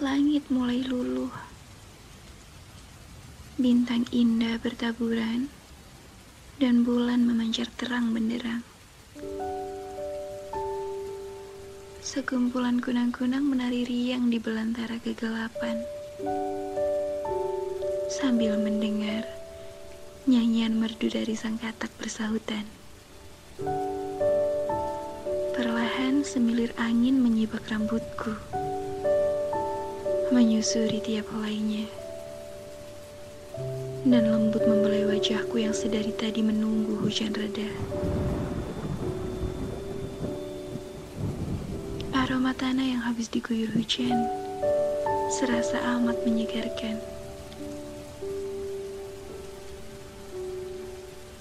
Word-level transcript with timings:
Langit 0.00 0.48
mulai 0.48 0.80
luluh. 0.80 1.28
Bintang 3.60 4.08
indah 4.08 4.56
bertaburan 4.56 5.52
dan 6.56 6.88
bulan 6.88 7.28
memancar 7.28 7.68
terang 7.76 8.16
benderang. 8.16 8.64
Sekumpulan 12.00 12.80
kunang-kunang 12.80 13.44
menari 13.44 13.84
riang 13.84 14.32
di 14.32 14.40
belantara 14.40 14.96
kegelapan. 15.04 15.84
Sambil 18.08 18.56
mendengar 18.56 19.28
nyanyian 20.24 20.80
merdu 20.80 21.12
dari 21.12 21.36
sang 21.36 21.60
katak 21.60 21.92
bersahutan. 22.00 22.64
Perlahan 25.52 26.24
semilir 26.24 26.72
angin 26.80 27.20
menyibak 27.20 27.68
rambutku 27.68 28.32
menyusuri 30.30 31.02
tiap 31.02 31.26
helainya. 31.34 31.90
Dan 34.06 34.30
lembut 34.30 34.62
membelai 34.62 35.02
wajahku 35.02 35.58
yang 35.58 35.74
sedari 35.74 36.14
tadi 36.14 36.38
menunggu 36.38 37.02
hujan 37.02 37.34
reda. 37.34 37.66
Aroma 42.14 42.54
tanah 42.54 42.86
yang 42.94 43.02
habis 43.02 43.26
diguyur 43.26 43.74
hujan 43.74 44.14
serasa 45.34 45.82
amat 45.98 46.22
menyegarkan. 46.22 47.02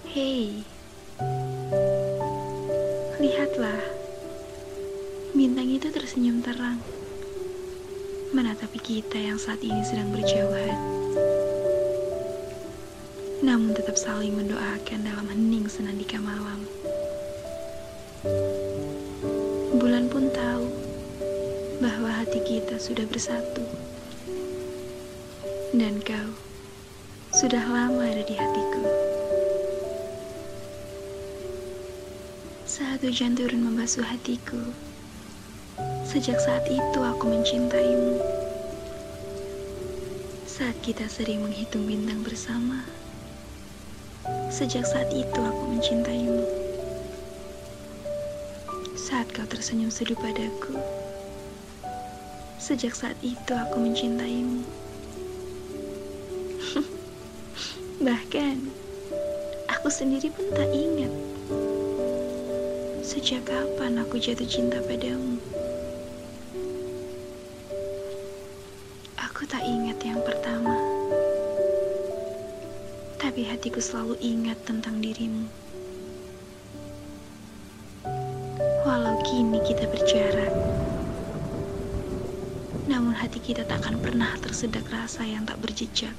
Hei, 0.10 0.66
lihatlah, 3.22 3.86
bintang 5.38 5.70
itu 5.70 5.94
tersenyum 5.94 6.42
terang 6.42 6.82
menatapi 8.30 8.78
kita 8.78 9.18
yang 9.18 9.42
saat 9.42 9.58
ini 9.66 9.82
sedang 9.82 10.14
berjauhan. 10.14 10.78
Namun 13.42 13.74
tetap 13.74 13.98
saling 13.98 14.38
mendoakan 14.38 15.02
dalam 15.02 15.26
hening 15.34 15.66
senandika 15.66 16.22
malam. 16.22 16.62
Bulan 19.74 20.14
pun 20.14 20.30
tahu 20.30 20.70
bahwa 21.82 22.10
hati 22.14 22.38
kita 22.46 22.78
sudah 22.78 23.10
bersatu. 23.10 23.66
Dan 25.74 25.98
kau 26.06 26.30
sudah 27.34 27.66
lama 27.66 28.06
ada 28.06 28.22
di 28.22 28.36
hatiku. 28.38 28.84
Saat 32.70 33.02
hujan 33.02 33.34
turun 33.34 33.66
membasuh 33.66 34.06
hatiku, 34.06 34.62
Sejak 36.10 36.42
saat 36.42 36.66
itu 36.66 37.00
aku 37.06 37.30
mencintaimu. 37.30 38.09
Saat 40.60 40.76
kita 40.84 41.08
sering 41.08 41.40
menghitung 41.40 41.88
bintang 41.88 42.20
bersama. 42.20 42.84
Sejak 44.52 44.84
saat 44.84 45.08
itu 45.08 45.40
aku 45.40 45.64
mencintaimu. 45.72 46.44
Saat 49.00 49.32
kau 49.32 49.48
tersenyum 49.48 49.88
seduh 49.88 50.20
padaku. 50.20 50.76
Sejak 52.60 52.92
saat 52.92 53.16
itu 53.24 53.56
aku 53.56 53.88
mencintaimu. 53.88 54.68
Bahkan 58.12 58.60
aku 59.72 59.88
sendiri 59.88 60.28
pun 60.28 60.44
tak 60.60 60.68
ingat 60.76 61.14
sejak 63.08 63.48
kapan 63.48 63.96
aku 64.04 64.20
jatuh 64.20 64.44
cinta 64.44 64.84
padamu. 64.84 65.40
Aku 69.40 69.48
tak 69.48 69.64
ingat 69.64 70.04
yang 70.04 70.20
pertama, 70.20 70.76
tapi 73.16 73.48
hatiku 73.48 73.80
selalu 73.80 74.20
ingat 74.20 74.60
tentang 74.68 75.00
dirimu. 75.00 75.48
Walau 78.84 79.16
kini 79.24 79.64
kita 79.64 79.88
berjarak, 79.88 80.52
namun 82.92 83.16
hati 83.16 83.40
kita 83.40 83.64
tak 83.64 83.80
akan 83.80 84.04
pernah 84.04 84.36
tersedak 84.44 84.84
rasa 84.92 85.24
yang 85.24 85.48
tak 85.48 85.56
berjejak. 85.64 86.12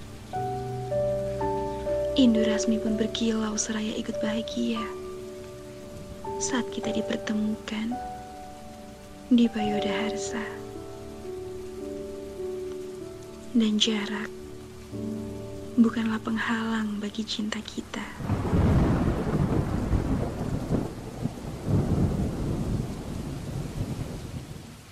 Indu 2.17 2.41
Rasmi 2.41 2.81
pun 2.81 2.97
berkilau 2.97 3.53
seraya 3.61 3.93
ikut 4.01 4.17
bahagia 4.25 4.81
saat 6.41 6.65
kita 6.73 6.89
dipertemukan 6.89 7.93
di 9.29 9.45
Payoda 9.45 10.09
Harsa 10.09 10.70
dan 13.50 13.83
jarak 13.83 14.31
bukanlah 15.75 16.22
penghalang 16.22 17.03
bagi 17.03 17.27
cinta 17.27 17.59
kita. 17.59 18.05